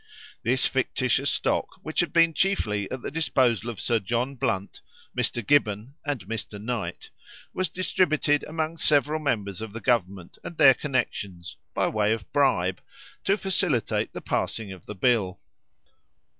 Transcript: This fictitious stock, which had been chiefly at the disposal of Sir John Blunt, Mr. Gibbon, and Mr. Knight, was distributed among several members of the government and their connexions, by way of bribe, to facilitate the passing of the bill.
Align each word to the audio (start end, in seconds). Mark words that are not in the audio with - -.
This 0.41 0.65
fictitious 0.65 1.29
stock, 1.29 1.75
which 1.83 1.99
had 1.99 2.11
been 2.11 2.33
chiefly 2.33 2.89
at 2.89 3.03
the 3.03 3.11
disposal 3.11 3.69
of 3.69 3.79
Sir 3.79 3.99
John 3.99 4.33
Blunt, 4.33 4.81
Mr. 5.15 5.45
Gibbon, 5.45 5.93
and 6.03 6.25
Mr. 6.27 6.59
Knight, 6.59 7.11
was 7.53 7.69
distributed 7.69 8.43
among 8.47 8.77
several 8.77 9.19
members 9.19 9.61
of 9.61 9.73
the 9.73 9.79
government 9.79 10.39
and 10.43 10.57
their 10.57 10.73
connexions, 10.73 11.55
by 11.75 11.87
way 11.87 12.13
of 12.13 12.33
bribe, 12.33 12.81
to 13.25 13.37
facilitate 13.37 14.11
the 14.11 14.21
passing 14.21 14.71
of 14.71 14.87
the 14.87 14.95
bill. 14.95 15.39